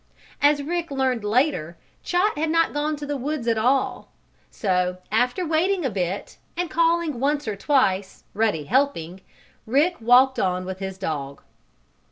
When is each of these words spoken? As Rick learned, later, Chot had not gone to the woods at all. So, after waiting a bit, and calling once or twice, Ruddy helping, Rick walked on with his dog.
As 0.41 0.63
Rick 0.63 0.89
learned, 0.89 1.23
later, 1.23 1.77
Chot 2.01 2.35
had 2.35 2.49
not 2.49 2.73
gone 2.73 2.95
to 2.95 3.05
the 3.05 3.17
woods 3.17 3.47
at 3.47 3.59
all. 3.59 4.09
So, 4.49 4.97
after 5.11 5.45
waiting 5.45 5.85
a 5.85 5.91
bit, 5.91 6.37
and 6.57 6.71
calling 6.71 7.19
once 7.19 7.47
or 7.47 7.55
twice, 7.55 8.23
Ruddy 8.33 8.63
helping, 8.63 9.21
Rick 9.67 9.97
walked 10.01 10.39
on 10.39 10.65
with 10.65 10.79
his 10.79 10.97
dog. 10.97 11.43